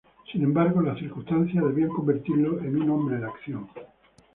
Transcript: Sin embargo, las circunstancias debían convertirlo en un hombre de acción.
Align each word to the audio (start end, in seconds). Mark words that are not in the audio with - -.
Sin 0.31 0.43
embargo, 0.43 0.81
las 0.81 0.97
circunstancias 0.97 1.63
debían 1.63 1.89
convertirlo 1.89 2.59
en 2.63 2.75
un 2.81 2.89
hombre 2.89 3.17
de 3.17 3.25
acción. 3.25 3.69